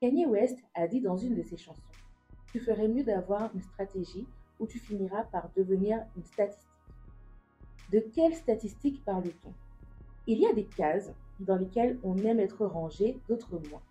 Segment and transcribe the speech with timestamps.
[0.00, 1.92] Kanye West a dit dans une de ses chansons
[2.50, 4.26] Tu ferais mieux d'avoir une stratégie
[4.58, 6.68] ou tu finiras par devenir une statistique.
[7.92, 9.52] De quelle statistique parle-t-on?
[10.26, 13.82] Il y a des cases dans lesquelles on aime être rangé, d'autres moins.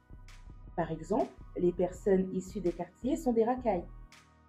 [0.76, 3.86] Par exemple, les personnes issues des quartiers sont des racailles.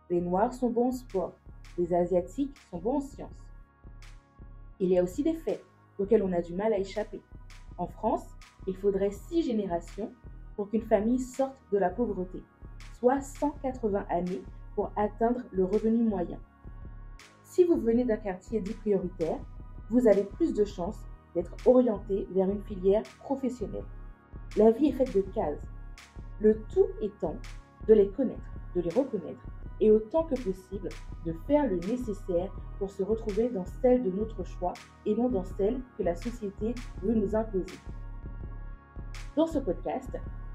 [0.09, 1.35] Les Noirs sont bons en sport.
[1.77, 3.31] Les Asiatiques sont bons en sciences.
[4.79, 5.63] Il y a aussi des faits
[5.99, 7.21] auxquels on a du mal à échapper.
[7.77, 8.25] En France,
[8.67, 10.11] il faudrait six générations
[10.61, 12.43] pour qu'une famille sorte de la pauvreté,
[12.99, 14.43] soit 180 années
[14.75, 16.39] pour atteindre le revenu moyen.
[17.45, 19.39] Si vous venez d'un quartier dit prioritaire,
[19.89, 21.01] vous avez plus de chances
[21.35, 23.87] d'être orienté vers une filière professionnelle.
[24.59, 25.67] La vie est faite de cases.
[26.43, 27.37] Le tout étant
[27.89, 29.40] de les connaître, de les reconnaître
[29.81, 30.90] et autant que possible
[31.25, 34.75] de faire le nécessaire pour se retrouver dans celle de notre choix
[35.06, 37.79] et non dans celle que la société veut nous imposer.
[39.37, 40.11] Dans ce podcast,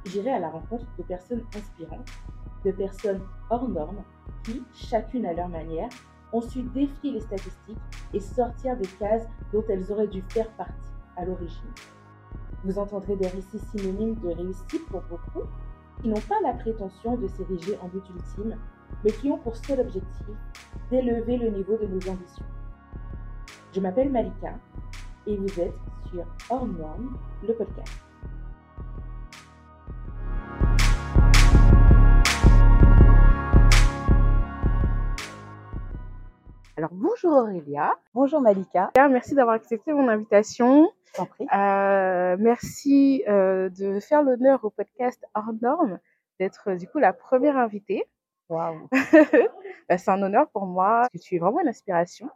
[0.05, 2.09] j'irai à la rencontre de personnes inspirantes,
[2.63, 4.04] de personnes hors normes
[4.43, 5.90] qui, chacune à leur manière,
[6.34, 7.77] ont su défier les statistiques
[8.13, 10.74] et sortir des cases dont elles auraient dû faire partie
[11.16, 11.71] à l'origine.
[12.63, 15.48] Vous entendrez des récits synonymes de réussite pour beaucoup,
[16.02, 18.57] qui n'ont pas la prétention de s'ériger en but ultime,
[19.04, 20.27] mais qui ont pour seul objectif
[20.90, 22.46] d'élever le niveau de nos ambitions.
[23.74, 24.54] Je m'appelle Malika
[25.27, 25.76] et vous êtes
[26.10, 28.04] sur Hors Norme, le podcast.
[36.77, 37.95] Alors bonjour Aurélia.
[38.13, 38.91] Bonjour Malika.
[38.98, 40.91] Merci d'avoir accepté mon invitation.
[41.05, 41.48] Je t'en prie.
[41.55, 45.99] Euh, merci euh, de faire l'honneur au podcast Hors Norme,
[46.37, 48.04] d'être du coup la première invitée.
[48.49, 48.90] Waouh.
[49.87, 52.27] Bah, c'est un honneur pour moi parce que tu es vraiment une inspiration.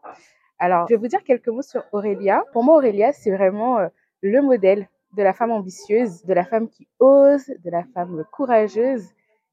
[0.59, 2.43] Alors, je vais vous dire quelques mots sur Aurélia.
[2.53, 3.87] Pour moi, Aurélia, c'est vraiment euh,
[4.21, 4.87] le modèle
[5.17, 9.09] de la femme ambitieuse, de la femme qui ose, de la femme courageuse.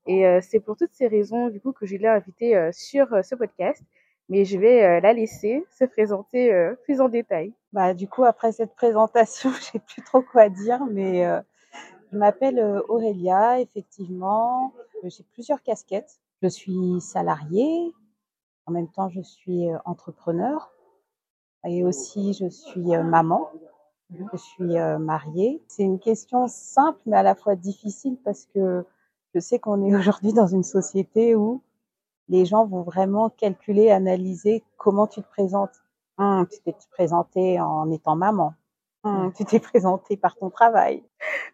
[0.07, 3.09] Et euh, c'est pour toutes ces raisons, du coup, que je l'ai invitée euh, sur
[3.25, 3.83] ce podcast.
[4.29, 7.53] Mais je vais euh, la laisser se présenter euh, plus en détail.
[7.73, 11.41] Bah, du coup, après cette présentation, je sais plus trop quoi dire, mais euh,
[12.13, 14.73] je m'appelle Aurélia, effectivement.
[15.05, 16.21] J'ai plusieurs casquettes.
[16.43, 17.93] Je suis salariée,
[18.67, 20.73] en même temps, je suis entrepreneur
[21.67, 23.51] et aussi je suis euh, maman.
[24.11, 25.63] Je suis euh, mariée.
[25.67, 28.85] C'est une question simple, mais à la fois difficile parce que
[29.35, 31.63] je sais qu'on est aujourd'hui dans une société où
[32.29, 35.83] les gens vont vraiment calculer, analyser comment tu te présentes.
[36.19, 38.55] Hum, tu t'es présenté en étant maman.
[39.05, 41.03] Hum, tu t'es présenté par ton travail.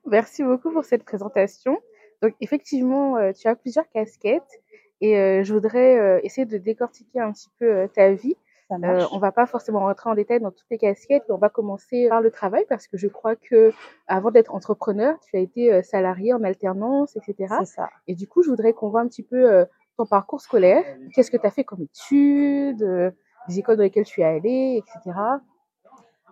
[0.07, 1.79] Merci beaucoup pour cette présentation.
[2.23, 4.63] Donc effectivement, euh, tu as plusieurs casquettes
[5.03, 8.37] et euh, je voudrais euh, essayer de décortiquer un petit peu ta vie.
[8.71, 11.51] Euh, on va pas forcément rentrer en détail dans toutes les casquettes, mais on va
[11.51, 13.71] commencer par le travail parce que je crois que
[14.07, 17.55] avant d'être entrepreneur, tu as été salarié en alternance, etc.
[17.59, 17.91] C'est ça.
[18.07, 19.67] Et du coup, je voudrais qu'on voit un petit peu euh,
[20.03, 20.85] ton parcours scolaire.
[21.15, 23.11] Qu'est-ce que tu as fait comme études, euh,
[23.49, 25.17] les écoles dans lesquelles tu es allé, etc.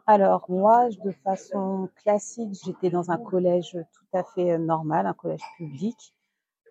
[0.07, 5.13] Alors, moi, de façon classique, j'étais dans un collège tout à fait euh, normal, un
[5.13, 5.97] collège public.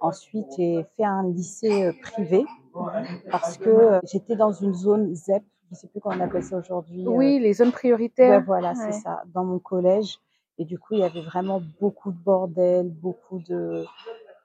[0.01, 2.45] Ensuite, j'ai fait un lycée euh, privé
[3.31, 7.05] parce que j'étais dans une zone ZEP, je sais plus comment on appelle ça aujourd'hui.
[7.07, 8.43] Oui, les zones Ouais, prioritaires.
[8.45, 8.75] voilà, Ouais.
[8.91, 10.19] c'est ça, dans mon collège.
[10.57, 13.85] Et du coup, il y avait vraiment beaucoup de bordel, beaucoup de...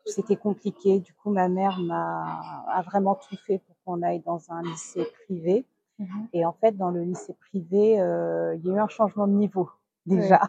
[0.07, 1.01] C'était compliqué.
[1.01, 5.07] Du coup, ma mère m'a a vraiment tout fait pour qu'on aille dans un lycée
[5.25, 5.67] privé.
[5.99, 6.29] Mhm.
[6.33, 9.33] Et en fait, dans le lycée privé, euh, il y a eu un changement de
[9.33, 9.71] niveau
[10.07, 10.41] déjà.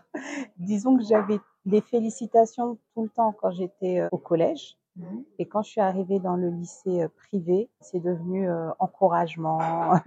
[0.57, 4.77] Disons que j'avais des félicitations tout le temps quand j'étais euh, au collège.
[4.97, 5.25] Mhm.
[5.39, 9.59] Et quand je suis arrivée dans le lycée euh, privé, c'est devenu euh, encouragement.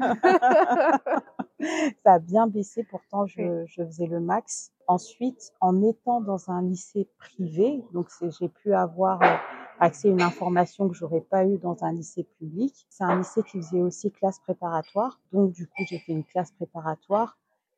[2.05, 4.73] Ça a bien baissé, pourtant je, je faisais le max.
[4.89, 8.09] Ensuite, en étant dans un lycée privé, donc
[8.41, 9.37] j'ai pu avoir euh,
[9.81, 12.87] accès à une information que j'aurais pas eu dans un lycée public.
[12.89, 16.53] C'est un lycée qui faisait aussi classe préparatoire, donc du coup j'ai fait une classe
[16.53, 17.37] préparatoire.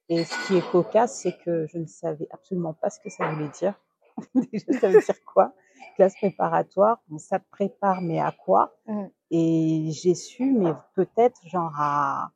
[0.09, 3.29] Et ce qui est cocasse, c'est que je ne savais absolument pas ce que ça
[3.29, 3.75] voulait dire.
[4.53, 5.53] Déjà, ça veut dire quoi?
[5.97, 8.77] Classe préparatoire, bon, ça te prépare, mais à quoi?
[9.33, 12.31] Et j'ai su, mais peut-être genre à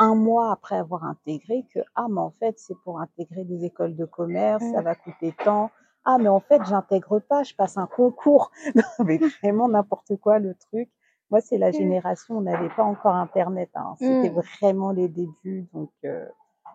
[0.00, 3.94] un mois après avoir intégré, que ah, mais en fait, c'est pour intégrer des écoles
[3.94, 4.84] de commerce, ça Mm.
[4.84, 5.70] va coûter tant.
[6.04, 8.50] Ah, mais en fait, j'intègre pas, je passe un concours.
[8.74, 10.88] Non, mais vraiment n'importe quoi le truc.
[11.30, 11.74] Moi, c'est la Mm.
[11.74, 13.70] génération, on n'avait pas encore Internet.
[13.76, 13.94] Hein.
[13.98, 16.26] C'était vraiment les débuts, donc euh,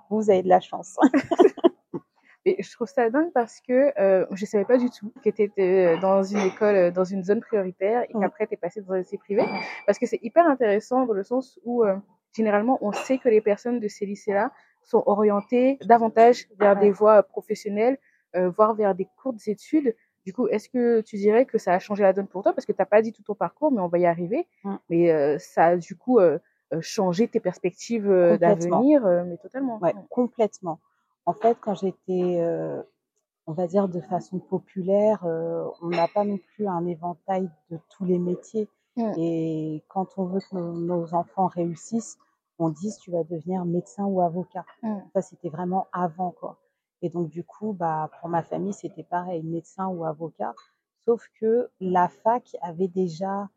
[0.09, 0.97] vous avez de la chance.
[2.47, 5.41] Et je trouve ça dingue parce que euh, je savais pas du tout que tu
[5.41, 8.93] étais dans une école, euh, dans une zone prioritaire et qu'après tu es passé dans
[8.93, 9.41] un lycée privé.
[9.87, 11.95] Parce que c'est hyper intéressant dans le sens où euh,
[12.35, 14.51] généralement on sait que les personnes de ces lycées-là
[14.83, 17.97] sont orientées davantage vers des voies professionnelles,
[18.35, 19.95] euh, voire vers des courtes études.
[20.25, 22.53] Du coup, est-ce que tu dirais que ça a changé la donne pour toi?
[22.53, 24.47] Parce que tu n'as pas dit tout ton parcours, mais on va y arriver.
[24.63, 24.75] Mmh.
[24.89, 26.39] Mais euh, ça a du coup euh,
[26.73, 29.77] euh, changé tes perspectives euh, d'avenir, euh, mais totalement.
[29.79, 30.05] Ouais, Mmh.
[30.09, 30.79] complètement.
[31.27, 32.81] En fait, quand j'étais, euh,
[33.47, 37.77] on va dire de façon populaire, euh, on n'a pas non plus un éventail de
[37.89, 38.67] tous les métiers.
[38.97, 39.11] Mm.
[39.17, 42.17] Et quand on veut que nos, nos enfants réussissent,
[42.59, 44.65] on dit tu vas devenir médecin ou avocat.
[44.81, 44.99] Mm.
[45.13, 46.59] Ça, c'était vraiment avant, quoi.
[47.01, 50.53] Et donc, du coup, bah, pour ma famille, c'était pareil, médecin ou avocat.
[51.03, 53.49] Sauf que la fac avait déjà,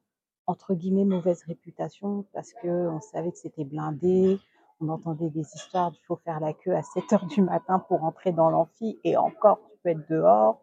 [0.47, 4.39] entre guillemets, mauvaise réputation parce que on savait que c'était blindé.
[4.81, 8.05] On entendait des histoires, il faut faire la queue à 7 heures du matin pour
[8.05, 10.61] entrer dans l'amphi et encore, tu peux être dehors.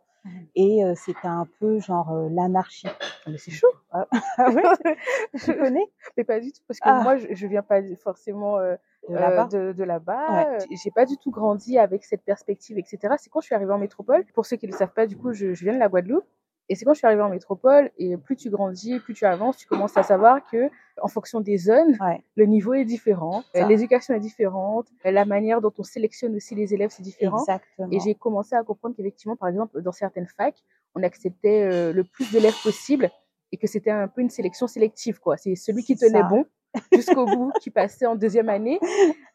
[0.56, 2.88] Et euh, c'était un peu genre euh, l'anarchie.
[3.28, 3.68] Mais c'est chaud.
[3.92, 4.08] Ah
[4.52, 4.64] ouais
[5.44, 5.88] Tu connais
[6.18, 7.02] mais pas du tout, parce que Ah.
[7.04, 8.76] moi, je, je viens pas forcément euh,
[9.10, 10.32] de euh, là-bas de, de là-bas.
[10.32, 10.56] Ouais.
[10.62, 13.16] Euh, J'ai pas du tout grandi avec cette perspective, etc.
[13.20, 14.26] C'est quand je suis arrivée en métropole.
[14.34, 16.26] Pour ceux qui ne le savent pas, du coup, je, je viens de la Guadeloupe.
[16.68, 19.58] Et c'est quand je suis arrivée en métropole, et plus tu grandis, plus tu avances,
[19.58, 20.70] tu commences à savoir que,
[21.02, 25.74] en fonction des zones, Ouais, le niveau est différent, l'éducation est différente, la manière dont
[25.78, 27.40] on sélectionne aussi les élèves, c'est différent.
[27.40, 27.90] exactement.
[27.92, 30.64] Et j'ai commencé à comprendre qu'effectivement, par exemple, dans certaines facs,
[30.96, 33.12] on acceptait euh, le plus d'élèves possible
[33.52, 35.38] et que c'était un peu une sélection sélective, quoi.
[35.38, 36.24] C'est celui qui tenait ça.
[36.28, 36.46] bon
[36.92, 38.80] jusqu'au bout qui passait en deuxième année.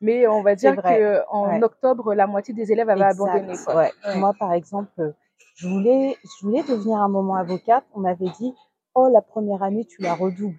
[0.03, 0.99] Mais on va dire vrai.
[0.99, 1.63] que en Ouais.
[1.65, 3.77] octobre, la moitié des élèves avaient Exact, abandonné, quoi.
[3.77, 3.93] ouais.
[4.07, 4.17] Ouais.
[4.19, 5.15] Moi, par exemple,
[5.61, 7.85] je voulais, je voulais devenir un moment avocate.
[7.95, 8.55] On m'avait dit,
[8.95, 10.59] oh, la première année, tu la redoubles.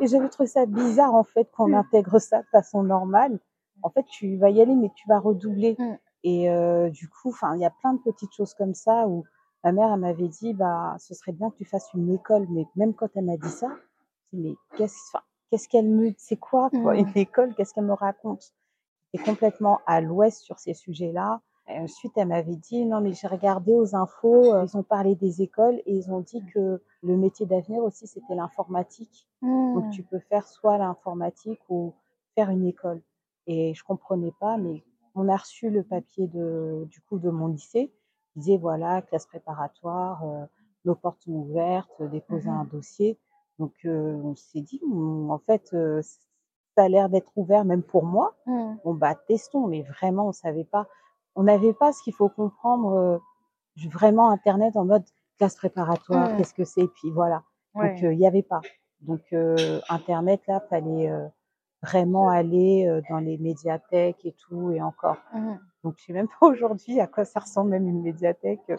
[0.00, 3.38] Et j'avais trouvé ça bizarre, en fait, qu'on intègre ça de façon normale.
[3.82, 5.76] En fait, tu vas y aller, mais tu vas redoubler.
[6.24, 9.24] Et euh, du coup, enfin, il y a plein de petites choses comme ça où
[9.62, 12.46] ma mère, elle m'avait dit, bah, ce serait bien que tu fasses une école.
[12.50, 13.68] Mais même quand elle m'a dit ça,
[14.32, 17.92] je mais qu'est-ce, enfin, qu'est-ce qu'elle me, c'est quoi, quoi, une école, qu'est-ce qu'elle me
[17.92, 18.54] raconte?
[19.12, 21.40] J'étais complètement à l'ouest sur ces sujets-là.
[21.68, 25.14] Et ensuite, elle m'avait dit, non, mais j'ai regardé aux infos, euh, ils ont parlé
[25.14, 29.28] des écoles et ils ont dit que le métier d'avenir aussi, c'était l'informatique.
[29.42, 29.90] Donc, Mm.
[29.90, 31.92] tu peux faire soit l'informatique ou
[32.34, 33.02] faire une école.
[33.46, 34.82] Et je comprenais pas, mais
[35.14, 37.92] on a reçu le papier de, du coup, de mon lycée.
[38.36, 40.44] Il disait, voilà, classe préparatoire, euh,
[40.86, 42.56] nos portes sont ouvertes, déposer Mhm.
[42.60, 43.18] un dossier.
[43.58, 47.82] Donc, euh, on s'est dit, hum, en fait, euh, ça a l'air d'être ouvert même
[47.82, 48.34] pour moi.
[48.46, 48.74] Mm.
[48.84, 50.86] Bon, bah, testons, mais vraiment, on savait pas.
[51.38, 53.18] On n'avait pas ce qu'il faut comprendre, euh,
[53.92, 55.04] vraiment Internet en mode
[55.38, 57.44] classe préparatoire, qu'est-ce que c'est, et puis voilà.
[57.74, 58.04] Donc, Ouais.
[58.04, 58.60] euh, il n'y avait pas.
[59.02, 61.28] Donc, euh, Internet, là, fallait euh,
[61.82, 65.18] vraiment aller euh, dans les médiathèques et tout, et encore.
[65.32, 65.54] Mm.
[65.84, 68.72] Donc, je sais même pas aujourd'hui à quoi ça ressemble même une médiathèque.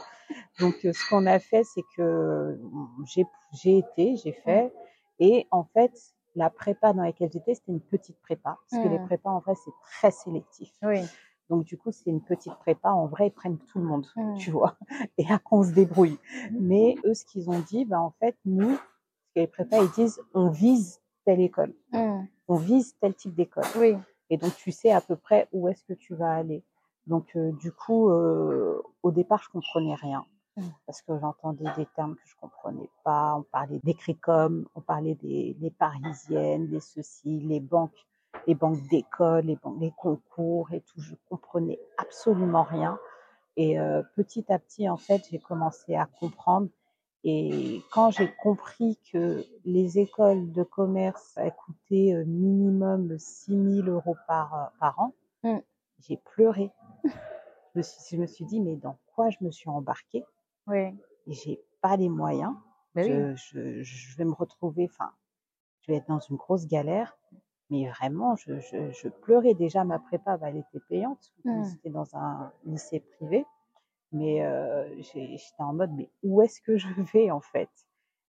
[0.59, 2.59] Donc, euh, ce qu'on a fait, c'est que
[3.05, 3.25] j'ai
[3.63, 4.73] j'ai été, j'ai fait,
[5.19, 5.93] et en fait,
[6.35, 9.05] la prépa dans laquelle j'étais, c'était une petite prépa, parce que les Mm.
[9.05, 10.73] prépas, en vrai, c'est très sélectif.
[10.83, 11.05] Oui.
[11.49, 12.91] Donc, du coup, c'est une petite prépa.
[12.91, 14.35] En vrai, ils prennent tout le monde, Mm.
[14.37, 14.75] tu vois.
[15.17, 16.17] Et après, on se débrouille.
[16.51, 18.77] Mais eux, ce qu'ils ont dit, bah, en fait, nous,
[19.35, 21.73] les prépas, ils disent, on vise telle école.
[21.91, 22.25] Mm.
[22.47, 23.63] On vise tel type d'école.
[23.77, 23.95] Oui.
[24.29, 26.63] Et donc, tu sais à peu près où est-ce que tu vas aller.
[27.07, 30.25] Donc, euh, du coup, euh, au départ, je comprenais rien.
[30.85, 33.35] Parce que j'entendais des termes que je comprenais pas.
[33.37, 37.95] On parlait des CRICOM, on parlait des les parisiennes, les ceci, les banques,
[38.47, 40.99] les banques d'école, les, banques, les concours et tout.
[41.01, 42.99] Je comprenais absolument rien.
[43.57, 46.69] Et euh, petit à petit, en fait, j'ai commencé à comprendre.
[47.25, 54.15] Et quand j'ai compris que les écoles de commerce coûtaient euh, minimum 6 000 euros
[54.27, 55.59] par, euh, par an, Mm.
[56.01, 56.71] j'ai pleuré.
[57.05, 60.25] Je me, suis, je me suis dit, mais dans quoi je me suis embarquée?
[60.67, 60.93] Oui.
[61.27, 62.55] Et j'ai pas les moyens.
[62.95, 63.03] Oui.
[63.07, 65.11] Je, je, je vais me retrouver, enfin,
[65.81, 67.17] je vais être dans une grosse galère.
[67.69, 69.83] Mais vraiment, je, je, je pleurais déjà.
[69.83, 71.31] Ma prépa, bah, elle était payante.
[71.45, 71.63] Mm.
[71.65, 73.45] C'était dans un lycée privé.
[74.11, 77.69] Mais euh, j'étais en mode, mais où est-ce que je vais en fait?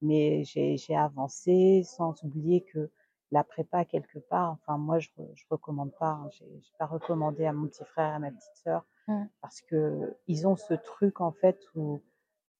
[0.02, 2.90] Mais j'ai avancé sans oublier que
[3.30, 6.10] la prépa, quelque part, enfin, moi, je, je recommande pas.
[6.10, 6.28] hein.
[6.32, 9.24] J'ai j'ai pas recommandé à mon petit frère et à ma petite sœur Mm.
[9.40, 12.02] parce que ils ont ce truc en fait où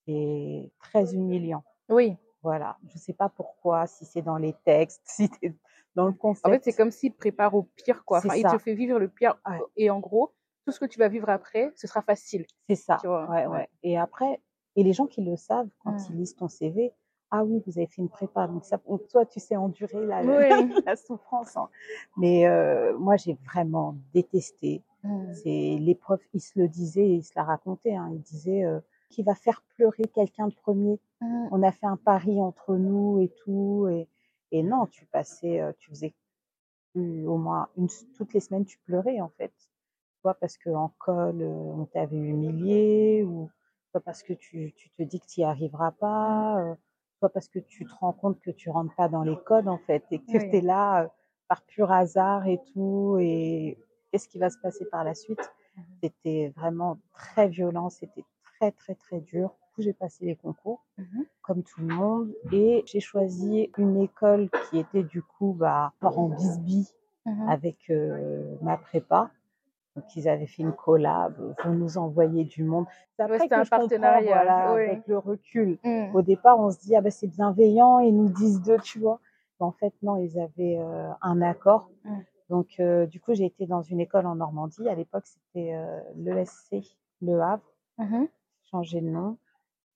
[0.06, 1.64] c'est très humiliant.
[1.88, 2.16] Oui.
[2.42, 2.78] Voilà.
[2.88, 5.54] Je sais pas pourquoi, si c'est dans les textes, si c'est
[5.94, 6.46] dans le concept.
[6.46, 8.18] En fait, c'est comme s'il prépare au pire, quoi.
[8.18, 9.36] Enfin, il te fait vivre le pire.
[9.48, 9.58] Ouais.
[9.76, 10.32] Et en gros,
[10.64, 12.46] tout ce que tu vas vivre après, ce sera facile.
[12.68, 12.98] C'est ça.
[13.00, 13.68] Tu vois, ouais, ouais.
[13.82, 14.40] Et après,
[14.76, 16.06] et les gens qui le savent, quand Mm.
[16.10, 16.92] ils lisent ton CV,
[17.32, 18.78] ah oui, vous avez fait une prépa, donc ça,
[19.08, 20.28] toi, tu sais endurer la, Oui.
[20.86, 21.56] la souffrance.
[21.56, 21.68] hein.
[22.16, 24.82] Mais euh, moi, j'ai vraiment détesté.
[25.02, 25.32] Mm.
[25.32, 27.94] C'est les profs, ils se le disaient, ils se la racontaient.
[27.94, 28.10] Hein.
[28.12, 28.80] Ils disaient euh,
[29.10, 31.00] qui va faire pleurer quelqu'un le premier?
[31.20, 31.48] Mm.
[31.52, 33.88] On a fait un pari entre nous et tout.
[33.90, 34.06] Et,
[34.52, 36.14] et non, tu passais, euh, tu faisais
[36.96, 39.52] au moins une, toutes les semaines, tu pleurais en fait.
[40.20, 43.50] Soit parce qu'en col, euh, on t'avait humilié ou
[43.90, 46.74] soit parce que tu, tu te dis que tu n'y arriveras pas, euh,
[47.18, 49.78] soit parce que tu te rends compte que tu rentres pas dans les codes en
[49.78, 50.50] fait et que Oui.
[50.50, 51.10] tu es là
[51.48, 53.78] par pur hasard et tout et
[54.10, 55.52] qu'est-ce qui va se passer par la suite?
[55.76, 55.84] Mhm.
[56.02, 59.54] C'était vraiment très violent, c'était très très très dur.
[59.80, 61.24] Coup, j'ai passé les concours Mhm.
[61.40, 66.28] comme tout le monde et j'ai choisi une école qui était du coup bah, en
[66.28, 66.86] bisbille
[67.24, 67.48] Mhm.
[67.48, 69.30] avec euh, ma prépa.
[69.96, 71.34] Donc ils avaient fait une collab,
[71.64, 72.84] vont nous envoyer du monde.
[73.16, 74.82] C'est après que un je partenariat, voilà, oui.
[74.84, 75.78] avec le recul.
[75.82, 76.14] Mm.
[76.14, 79.18] Au départ, on se dit ah ben c'est bienveillant, ils nous disent deux, tu vois.
[79.58, 81.88] Mais en fait non, ils avaient euh, un accord.
[82.04, 82.18] Mm.
[82.50, 84.86] Donc euh, du coup, j'ai été dans une école en Normandie.
[84.88, 85.72] À l'époque, c'était
[86.16, 86.82] l'ESC,
[87.22, 87.64] Le Havre,
[87.98, 88.28] Mhm.
[88.70, 89.36] changé de nom.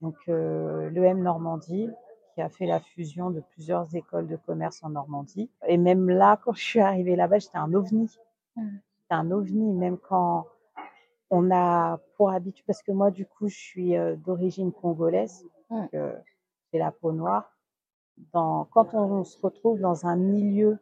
[0.05, 1.89] Donc euh, l'EM Normandie
[2.35, 5.51] qui a fait la fusion de plusieurs écoles de commerce en Normandie.
[5.67, 8.19] Et même là, quand je suis arrivée là-bas, j'étais un ovni.
[8.57, 8.69] Mm.
[9.01, 10.47] J'étais un ovni, même quand
[11.31, 15.81] on a pour habitude, parce que moi, du coup, je suis euh, d'origine congolaise, Mm.
[15.81, 16.13] donc, euh,
[16.71, 17.51] j'ai la peau noire.
[18.33, 20.79] Dans, quand on, se retrouve dans un milieu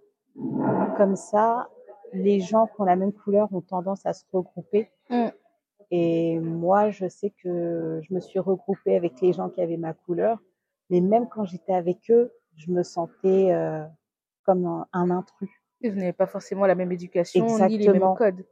[0.97, 1.69] comme ça,
[2.13, 4.91] les gens qui ont la même couleur ont tendance à se regrouper.
[5.11, 5.29] Mm.
[5.95, 9.93] Et moi, je sais que je me suis regroupée avec les gens qui avaient ma
[9.93, 10.39] couleur,
[10.89, 13.85] mais même quand j'étais avec eux, je me sentais euh,
[14.45, 15.51] comme un, un intrus.
[15.83, 18.15] Et Vous n'avez pas forcément la même éducation ni les mêmes Exactement.
[18.15, 18.47] codes.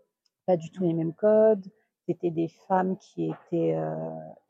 [0.47, 1.65] Pas du tout les mêmes codes.
[2.07, 3.95] C'était des femmes qui étaient euh,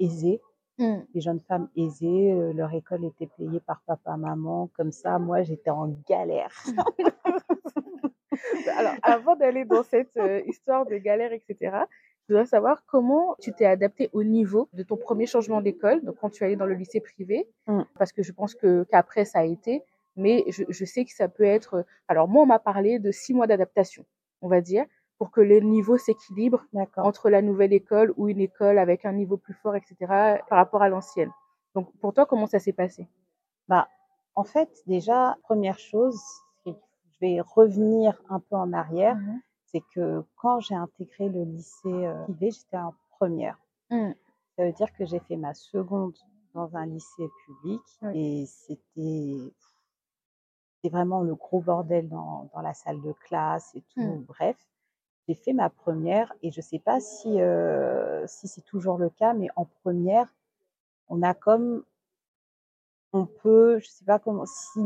[0.00, 0.40] aisées,
[0.78, 1.00] Mm.
[1.14, 2.32] des jeunes femmes aisées.
[2.32, 4.70] euh, leur école était payée par papa, maman.
[4.74, 6.50] Comme ça, moi, j'étais en galère.
[8.78, 11.76] Alors, avant d'aller dans cette histoire de galère, etc.,
[12.30, 16.14] je voudrais savoir comment tu t'es adapté au niveau de ton premier changement d'école, donc
[16.20, 17.82] quand tu es allé dans le lycée privé, Mm.
[17.98, 19.82] parce que je pense que qu'après ça a été,
[20.14, 21.84] mais je, je sais que ça peut être.
[22.06, 24.04] Alors moi, on m'a parlé de six mois d'adaptation,
[24.42, 24.84] on va dire,
[25.18, 26.64] pour que les niveaux s'équilibrent
[26.96, 29.96] entre la nouvelle école ou une école avec un niveau plus fort, etc.,
[30.48, 31.32] par rapport à l'ancienne.
[31.74, 33.08] Donc pour toi, comment ça s'est passé?
[33.66, 33.88] Bah,
[34.36, 36.16] en fait, déjà, première chose,
[36.64, 36.72] je
[37.20, 39.40] vais revenir un peu en arrière, Mhm.
[39.70, 43.58] C'est que quand j'ai intégré le lycée euh, privé, j'étais en première.
[43.90, 44.12] Mm.
[44.56, 46.16] Ça veut dire que j'ai fait ma seconde
[46.54, 48.18] dans un lycée public Oui.
[48.18, 49.52] et c'était
[50.76, 54.00] c'était vraiment le gros bordel dans, dans la salle de classe et tout.
[54.00, 54.24] Mm.
[54.24, 54.56] Bref,
[55.28, 59.34] j'ai fait ma première et je sais pas si, euh, si c'est toujours le cas,
[59.34, 60.32] mais en première,
[61.08, 61.84] on a comme,
[63.12, 64.80] on peut, je sais pas comment, si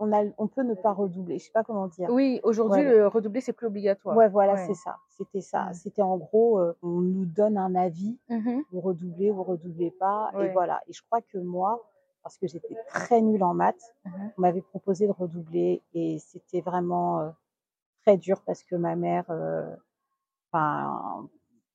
[0.00, 2.08] on a, on peut ne pas redoubler, je sais pas comment dire.
[2.10, 2.96] Oui, aujourd'hui, Ouais.
[2.96, 4.16] le redoubler, c'est plus obligatoire.
[4.16, 4.66] Ouais, voilà, Ouais.
[4.66, 4.96] c'est ça.
[5.08, 5.66] C'était ça.
[5.66, 5.74] Mm.
[5.74, 8.64] C'était en gros, euh, on nous donne un avis Mhm.
[8.72, 10.48] vous redoublez, vous redoublez pas, Ouais.
[10.48, 10.80] et voilà.
[10.88, 11.80] Et je crois que moi,
[12.22, 14.32] parce que j'étais très nulle en maths, Mhm.
[14.36, 17.30] on m'avait proposé de redoubler et c'était vraiment euh,
[18.02, 19.74] très dur parce que ma mère, euh,
[20.52, 21.28] enfin,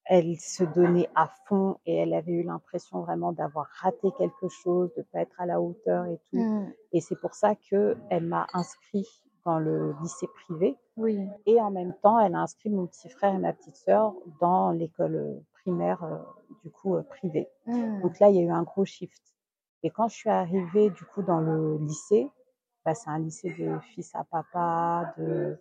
[0.10, 4.92] elle se donnait à fond et elle avait eu l'impression vraiment d'avoir raté quelque chose,
[4.98, 6.38] de pas être à la hauteur et tout.
[6.38, 6.74] Mm.
[6.94, 9.08] Et c'est pour ça que elle m'a inscrit
[9.46, 11.28] dans le lycée privé Oui.
[11.46, 14.72] et en même temps, elle a inscrit mon petit frère et ma petite sœur dans
[14.72, 16.18] l'école euh, primaire, euh,
[16.64, 17.48] du coup, euh, privée.
[17.68, 18.02] Mm.
[18.02, 19.22] Donc là, il y a eu un gros shift.
[19.84, 22.28] Et quand je suis arrivée, du coup, dans le lycée,
[22.84, 25.14] bah, c'est un lycée de fils à papa.
[25.20, 25.60] De...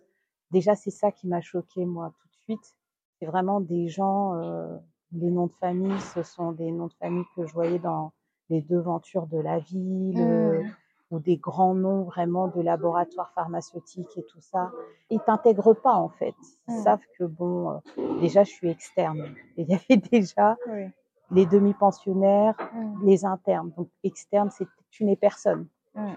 [0.49, 2.75] Déjà, c'est ça qui m'a choquée, moi, tout de suite.
[3.19, 4.77] C'est vraiment des gens, euh,
[5.11, 8.11] les noms de famille, ce sont des noms de famille que je voyais dans
[8.49, 10.71] les devantures de la ville, euh, Mm.
[11.11, 14.71] ou des grands noms vraiment de laboratoires pharmaceutiques et tout ça.
[15.09, 16.35] Ils t'intègrent pas, en fait.
[16.67, 16.83] Ils Mm.
[16.83, 19.19] savent que, bon, euh, déjà, je suis externe.
[19.57, 20.87] Et il y avait déjà Oui.
[21.31, 23.05] les demi-pensionnaires, Mm.
[23.05, 23.71] les internes.
[23.75, 25.67] Donc, externe, c'est tu n'es personne.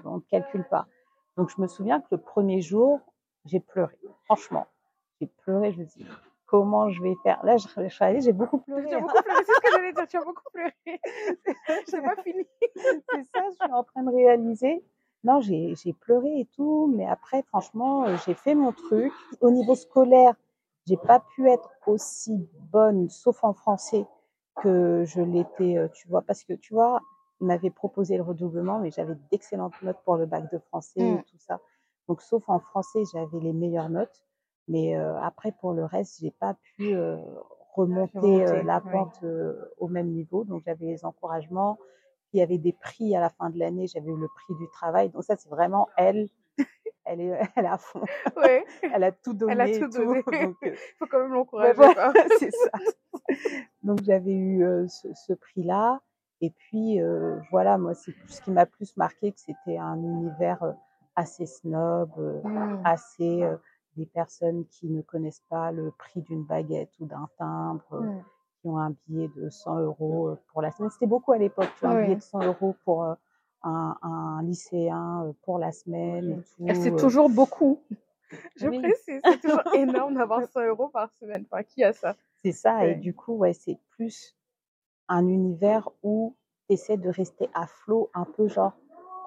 [0.05, 0.87] On ne calcule pas.
[1.37, 3.01] Donc, je me souviens que le premier jour,
[3.45, 3.99] j'ai pleuré.
[4.25, 4.67] Franchement,
[5.21, 5.73] j'ai pleuré.
[5.73, 6.07] Je me dis,
[6.53, 8.87] comment je vais faire Là, je, je suis allée, j'ai beaucoup pleuré.
[8.91, 10.75] Tu as beaucoup pleuré, c'est ce que j'allais dire, tu as beaucoup pleuré.
[11.87, 12.47] C'est pas fini.
[13.11, 14.85] c'est ça, je suis en train de réaliser.
[15.25, 19.13] Non, j'ai pleuré et tout, mais après, franchement, euh, j'ai fait mon truc.
[19.41, 20.35] Au niveau scolaire,
[20.87, 24.05] j'ai pas pu être aussi bonne, sauf en français,
[24.63, 27.01] que je l'étais, euh, tu vois, parce que tu vois,
[27.41, 31.23] m'avait proposé le redoublement, mais j'avais d'excellentes notes pour le bac de français et Mm.
[31.23, 31.61] tout ça.
[32.09, 34.23] Donc, sauf en français, j'avais les meilleures notes.
[34.69, 37.17] Mais euh, après, pour le reste, j'ai pas pu euh,
[37.75, 40.45] remonter euh, la pente euh, au même niveau.
[40.45, 41.79] Donc, j'avais les encouragements.
[42.33, 43.87] Il y avait des prix à la fin de l'année.
[43.87, 45.11] J'avais eu le prix du travail.
[45.11, 46.29] Donc, ça, c'est vraiment elle.
[47.05, 48.05] Elle est, elle est à fond.
[48.37, 48.65] Ouais,
[48.95, 49.53] Elle a tout donné.
[49.53, 50.23] elle a tout donné.
[50.23, 51.75] Donc, euh, Il faut quand même Ouais, l'encourager.
[51.75, 52.23] voilà, quoi.
[52.39, 52.71] c'est ça.
[53.83, 56.01] Donc j'avais eu euh, ce, ce prix-là.
[56.41, 60.63] Et puis euh, voilà, moi, c'est ce qui m'a plus marqué, que c'était un univers
[61.17, 62.83] assez snob, euh, Mm.
[62.85, 63.57] assez euh,
[63.97, 68.21] des personnes qui ne connaissent pas le prix d'une baguette ou d'un timbre, euh,
[68.61, 70.91] qui ont un billet de 100 euros pour la semaine.
[70.91, 73.17] C'était beaucoup à l'époque, tu vois, un billet de 100 euros pour un,
[73.63, 76.83] un, lycéen pour la semaine et tout.
[76.83, 77.81] C'est toujours beaucoup.
[78.57, 81.45] Je précise, c'est toujours énorme d'avoir 100 euros par semaine.
[81.51, 82.17] Enfin, qui a ça?
[82.45, 84.37] C'est ça, et du coup, ouais, c'est plus
[85.09, 86.35] un univers où
[86.67, 88.73] tu essaies de rester à flot, un peu genre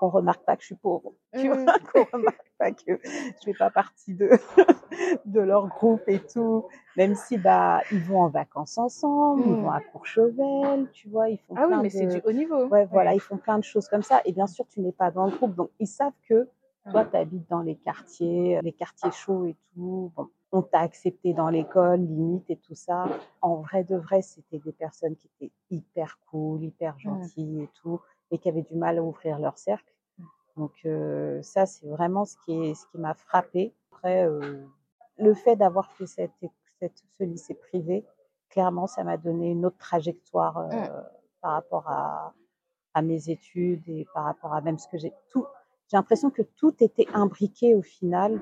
[0.05, 1.65] qu'on remarque pas que je suis pauvre, tu vois, mmh.
[1.93, 4.29] qu'on remarque pas que je fais pas partie de
[5.25, 9.69] de leur groupe et tout, même si bah ils vont en vacances ensemble, ils vont
[9.69, 9.73] mmh.
[9.73, 12.65] à Courchevel, tu vois, ils font ah plein oui, mais c'est du haut niveau.
[12.67, 15.11] Ouais, voilà, ils font plein de choses comme ça et bien sûr tu n'es pas
[15.11, 16.47] dans le groupe, donc ils savent que
[16.91, 20.11] toi, tu habites dans les quartiers, les quartiers chauds et tout.
[20.15, 23.07] Bon, on t'a accepté dans l'école, limite et tout ça.
[23.41, 26.99] En vrai de vrai, c'était des personnes qui étaient hyper cool, hyper mmh.
[26.99, 27.99] gentilles et tout,
[28.31, 29.91] et qui avaient du mal à ouvrir leur cercle.
[30.57, 33.73] Donc euh, ça, c'est vraiment ce qui est, ce qui m'a frappé.
[33.91, 34.63] Après, euh,
[35.17, 36.31] le fait d'avoir fait cette,
[36.79, 38.05] cette, ce lycée privé,
[38.49, 41.03] clairement, ça m'a donné une autre trajectoire euh, mmh.
[41.41, 42.33] par rapport à,
[42.93, 45.45] à mes études et par rapport à même ce que j'ai tout
[45.87, 48.41] j'ai l'impression que tout était imbriqué au final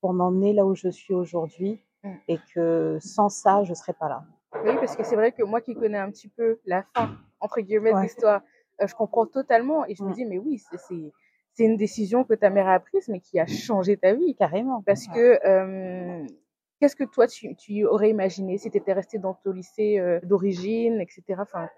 [0.00, 2.10] pour m'emmener là où je suis aujourd'hui mmh.
[2.28, 4.24] et que sans ça, je ne serais pas là.
[4.64, 7.60] Oui, parce que c'est vrai que moi qui connais un petit peu la fin, entre
[7.60, 8.42] guillemets, de l'histoire,
[8.86, 10.12] je comprends totalement et je me mmh.
[10.12, 13.96] dis, mais oui, c'est une décision que ta mère a prise, mais qui a changé
[13.96, 14.34] ta vie.
[14.36, 14.82] Carrément.
[14.82, 16.26] Parce que euh,
[16.80, 20.20] qu'est-ce que toi, tu, tu aurais imaginé si tu étais resté dans ton lycée euh,
[20.22, 21.22] d'origine, etc.
[21.38, 21.68] Enfin,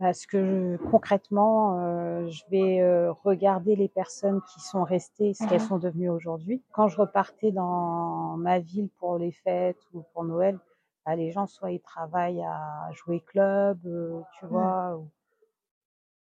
[0.00, 5.60] parce que concrètement, euh, je vais euh, regarder les personnes qui sont restées, ce qu'elles
[5.60, 6.62] mmh sont devenues aujourd'hui.
[6.72, 10.58] Quand je repartais dans ma ville pour les fêtes ou pour Noël,
[11.04, 14.48] bah, les gens soit ils travaillent à jouer club, euh, tu mmh.
[14.48, 15.06] vois, ou...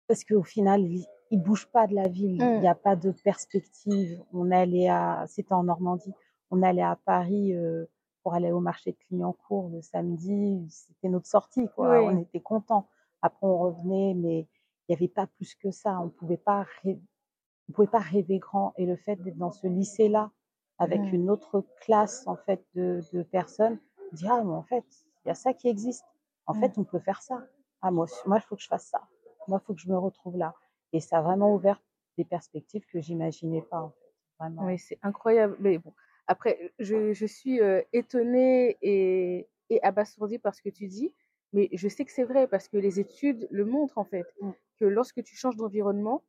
[0.09, 2.71] parce qu'au final ils, ils bougent pas de la ville, il n'y mmh.
[2.71, 4.21] a pas de perspective.
[4.33, 6.13] On allait à, c'était en Normandie,
[6.51, 7.53] on allait à Paris
[8.23, 12.01] pour aller au marché de Clignancourt le samedi, c'était notre sortie, quoi.
[12.03, 12.87] On était contents.
[13.21, 15.99] Après, on revenait, mais il n'y avait pas plus que ça.
[16.01, 18.73] On pouvait pas on pouvait pas rêver grand.
[18.77, 20.31] Et le fait d'être dans ce lycée-là,
[20.79, 21.15] avec mmh.
[21.15, 23.79] une autre classe en fait de, de personnes,
[24.13, 24.85] dire ah mais en fait
[25.23, 26.05] il y a ça qui existe.
[26.45, 26.59] En mmh.
[26.61, 27.43] fait, on peut faire ça.
[27.81, 29.01] Ah moi, moi il faut que je fasse ça.
[29.47, 30.53] Moi, il faut que je me retrouve là.
[30.93, 31.81] Et ça a vraiment ouvert
[32.17, 33.81] des perspectives que j'imaginais pas.
[33.81, 34.13] En fait.
[34.39, 34.65] Vraiment.
[34.65, 35.55] Oui, c'est incroyable.
[35.59, 35.93] Mais bon,
[36.27, 41.13] après, je, je suis euh, étonnée et, et abasourdie par ce que tu dis.
[41.53, 44.51] Mais je sais que c'est vrai parce que les études le montrent en fait, mmh.
[44.79, 46.23] que lorsque tu changes d'environnement,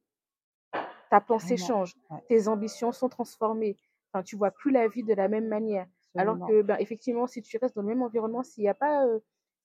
[1.10, 1.94] ta pensée change,
[2.28, 3.76] tes ambitions sont transformées.
[4.12, 5.86] Enfin, tu vois plus la vie de la même manière.
[6.16, 9.06] Alors que, ben, effectivement, si tu restes dans le même environnement, s'il n'y a pas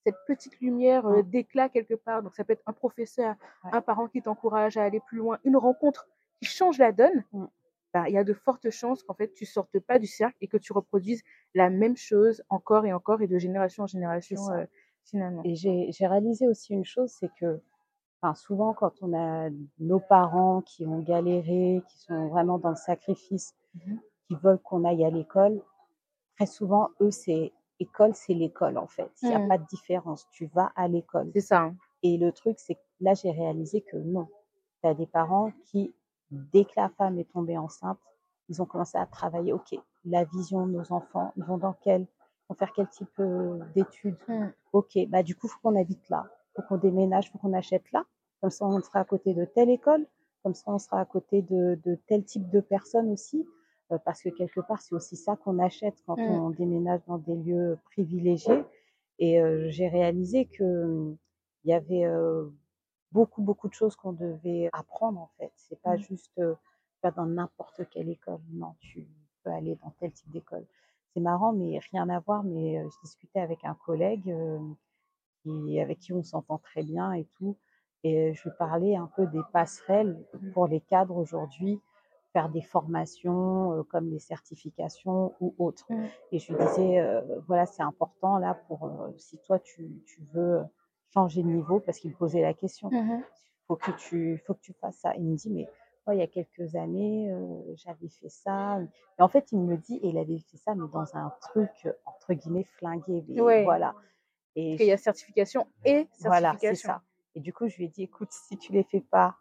[0.06, 1.22] cette petite lumière mmh.
[1.22, 5.00] d'éclat quelque part, donc ça peut être un professeur, un parent qui t'encourage à aller
[5.00, 6.08] plus loin, une rencontre
[6.40, 7.44] qui change la donne, mmh.
[7.92, 10.48] ben, il y a de fortes chances qu'en fait tu sortes pas du cercle et
[10.48, 11.22] que tu reproduises
[11.54, 14.40] la même chose encore et encore et de génération en génération.
[15.44, 17.60] Et j'ai réalisé aussi une chose, c'est que
[18.20, 22.76] enfin, souvent quand on a nos parents qui ont galéré, qui sont vraiment dans le
[22.76, 25.62] sacrifice, mmh qui veulent qu'on aille à l'école,
[26.36, 29.10] très souvent, eux, c'est école, c'est l'école en fait.
[29.22, 29.48] Il n'y a mmh.
[29.48, 30.26] pas de différence.
[30.30, 31.30] Tu vas à l'école.
[31.34, 31.62] C'est ça.
[31.62, 31.76] Hein.
[32.02, 34.28] Et le truc, c'est que là, j'ai réalisé que non.
[34.82, 35.94] Tu as des parents qui,
[36.30, 37.98] dès que la femme est tombée enceinte,
[38.48, 42.06] ils ont commencé à travailler, OK, la vision de nos enfants, ils vont dans quel
[42.46, 44.16] pour faire quel type euh, d'études.
[44.28, 44.46] Mmh.
[44.72, 48.04] Ok, bah du coup, faut qu'on habite là, faut qu'on déménage, faut qu'on achète là.
[48.40, 50.06] Comme ça, on sera à côté de telle école,
[50.42, 53.44] comme ça, on sera à côté de, de tel type de personnes aussi,
[54.04, 56.20] parce que quelque part, c'est aussi ça qu'on achète quand mmh.
[56.20, 58.64] on déménage dans des lieux privilégiés.
[59.18, 61.14] Et euh, j'ai réalisé que
[61.64, 62.06] il y avait
[63.10, 65.50] beaucoup, beaucoup de choses qu'on devait apprendre en fait.
[65.56, 66.02] C'est pas mmh.
[66.02, 66.40] juste
[67.00, 68.40] faire dans n'importe quelle école.
[68.52, 69.08] Non, tu
[69.42, 70.64] peux aller dans tel type d'école
[71.16, 72.44] c'est marrant, mais rien à voir.
[72.44, 74.34] Mais je discutais avec un collègue
[75.42, 77.56] qui, avec qui on s'entend très bien et tout.
[78.04, 80.22] Et je lui parlais un peu des passerelles
[80.52, 81.80] pour les cadres aujourd'hui,
[82.36, 85.86] faire des formations comme les certifications ou autres.
[85.88, 86.04] Mmh.
[86.32, 87.02] Et je lui disais,
[87.46, 90.60] voilà, c'est important là pour si toi tu, tu, veux
[91.14, 93.22] changer de niveau, parce qu'il me posait la question, il mmh
[93.68, 95.14] faut que tu faut que tu fasses ça.
[95.16, 95.66] Il me dit, mais
[96.12, 97.34] il y a quelques années,
[97.76, 98.80] j'avais fait ça.
[99.18, 101.88] Et en fait, il me dit, et il avait fait ça, mais dans un truc,
[102.04, 103.24] entre guillemets, flingué.
[103.64, 103.94] Voilà.
[104.56, 106.28] Et il y a certification et certification.
[106.28, 107.00] Voilà, c'est ça.
[107.34, 109.36] Et du coup, je lui ai dit, écoute, si tu les fais pas,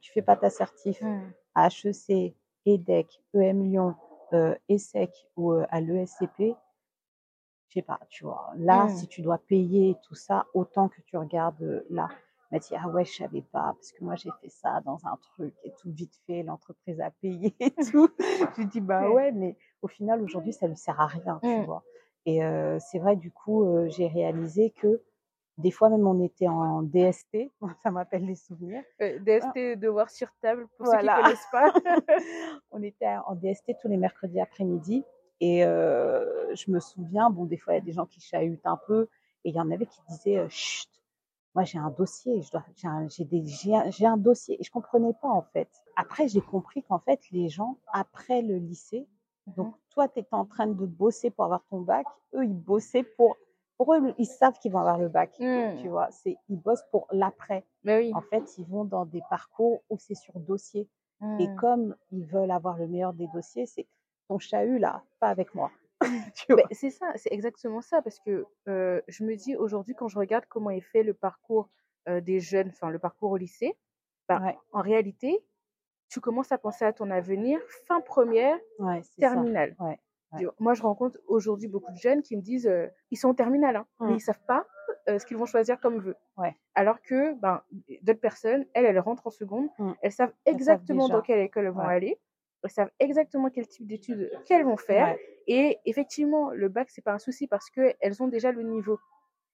[0.00, 1.32] tu fais pas ta certif mmh.
[1.56, 3.94] À HEC, EDEC, EM Lyon,
[4.68, 6.54] ESSEC ou à l'ESCP,
[7.68, 8.52] je sais pas, tu vois.
[8.56, 8.88] Là, mmh.
[8.90, 12.08] si tu dois payer tout ça, autant que tu regardes là
[12.52, 15.16] m'a dit ah ouais je savais pas parce que moi j'ai fait ça dans un
[15.16, 18.08] truc et tout vite fait l'entreprise a payé et tout
[18.56, 21.64] je dis bah ouais mais au final aujourd'hui ça lui sert à rien tu mmh.
[21.64, 21.82] vois
[22.26, 25.00] Et euh, c'est vrai, du coup, euh, j'ai réalisé que
[25.58, 27.50] des fois, même on était en DST,
[27.82, 28.82] ça m'appelle les souvenirs.
[29.00, 31.72] Euh, DST, devoir sur table, pour ceux qui ne connaissent pas.
[32.70, 35.04] on était en DST tous les mercredis après-midi.
[35.40, 38.66] Et euh, je me souviens, bon, des fois, il y a des gens qui chahutent
[38.66, 39.08] un peu.
[39.44, 40.90] Et il y en avait qui disaient, euh, chut,
[41.54, 44.56] moi j'ai un dossier, j'ai un, un, un, dossier.
[44.60, 45.68] Et je comprenais pas, en fait.
[45.94, 49.06] Après, j'ai compris qu'en fait, les gens, après le lycée,
[49.46, 52.52] donc mmh toi, tu étais en train de bosser pour avoir ton bac, eux, ils
[52.52, 53.38] bossaient pour
[53.76, 55.76] pour eux, ils savent qu'ils vont avoir le bac, mmh.
[55.80, 56.10] tu vois.
[56.10, 57.64] C'est, ils bossent pour l'après.
[57.84, 58.12] Mais oui.
[58.14, 60.88] En fait, ils vont dans des parcours où c'est sur dossier.
[61.38, 61.56] Et mmh.
[61.56, 63.86] comme ils veulent avoir le meilleur des dossiers, c'est
[64.28, 65.70] ton chahut là, pas avec moi.
[66.72, 70.44] c'est ça, c'est exactement ça, parce que euh, je me dis aujourd'hui, quand je regarde
[70.46, 71.70] comment est fait le parcours
[72.08, 73.78] euh, des jeunes, enfin le parcours au lycée,
[74.28, 75.42] bah, en réalité,
[76.08, 78.58] tu commences à penser à ton avenir fin première,
[79.18, 79.74] terminale.
[79.80, 79.98] Ouais.
[80.58, 83.76] Moi, je rencontre aujourd'hui beaucoup de jeunes qui me disent euh, ils sont en terminale,
[83.76, 84.16] hein, mais mmh.
[84.16, 84.66] ils savent pas
[85.08, 86.16] euh, ce qu'ils vont choisir comme vœu.
[86.36, 86.56] Ouais.
[86.74, 87.62] Alors que ben,
[88.02, 89.92] d'autres personnes, elles, elles rentrent en seconde, mmh.
[90.02, 92.18] elles savent exactement dans quelle école elles vont aller,
[92.62, 95.16] elles savent exactement quel type d'études qu'elles vont faire.
[95.46, 98.98] Et effectivement, le bac, c'est pas un souci parce qu'elles ont déjà le niveau.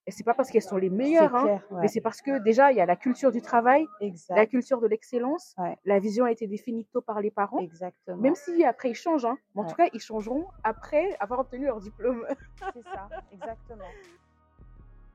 [0.06, 2.76] Et c'est pas parce qu'elles sont les meilleures, hein, mais c'est parce que déjà, il
[2.76, 3.86] y a la culture du travail,
[4.30, 5.54] la culture de l'excellence.
[5.84, 7.60] La vision a été définie tôt par les parents.
[7.60, 8.16] Exactement.
[8.16, 9.38] Même si après ils changent, hein.
[9.54, 12.26] mais en tout cas, ils changeront après avoir obtenu leur diplôme.
[12.74, 13.84] c'est ça, exactement.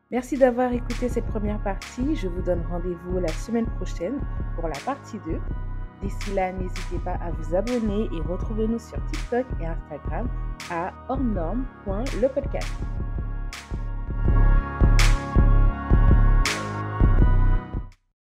[0.10, 2.16] Merci d'avoir écouté cette première partie.
[2.16, 4.22] Je vous donne rendez-vous la semaine prochaine
[4.56, 5.38] pour la partie 2.
[6.02, 10.30] D'ici là, n'hésitez pas à vous abonner et retrouvez-nous sur TikTok et Instagram
[10.72, 12.72] à hors-norme.lepodcast.